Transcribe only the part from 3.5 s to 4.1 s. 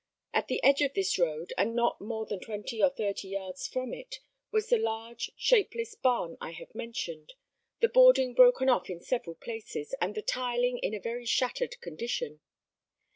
from